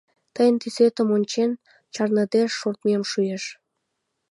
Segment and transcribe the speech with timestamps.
[0.33, 1.51] Тыйын тӱсетым ончен,
[1.93, 3.43] чарныде шортмем шуэш...